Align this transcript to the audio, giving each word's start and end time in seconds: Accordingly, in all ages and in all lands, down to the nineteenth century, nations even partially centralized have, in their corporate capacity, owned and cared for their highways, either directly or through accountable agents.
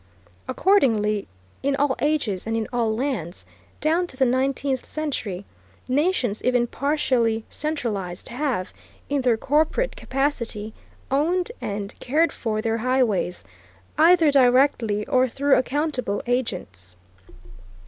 Accordingly, 0.47 1.27
in 1.61 1.75
all 1.75 1.95
ages 1.99 2.47
and 2.47 2.57
in 2.57 2.67
all 2.73 2.95
lands, 2.95 3.45
down 3.81 4.07
to 4.07 4.17
the 4.17 4.25
nineteenth 4.25 4.83
century, 4.83 5.45
nations 5.87 6.43
even 6.43 6.65
partially 6.65 7.45
centralized 7.51 8.29
have, 8.29 8.73
in 9.09 9.21
their 9.21 9.37
corporate 9.37 9.95
capacity, 9.95 10.73
owned 11.11 11.51
and 11.61 11.93
cared 11.99 12.31
for 12.33 12.63
their 12.63 12.77
highways, 12.79 13.43
either 13.95 14.31
directly 14.31 15.05
or 15.05 15.27
through 15.29 15.55
accountable 15.55 16.23
agents. 16.25 16.97